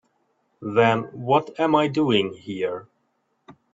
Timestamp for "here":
2.33-2.87